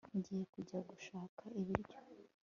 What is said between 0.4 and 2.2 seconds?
kujya gushaka ibiryo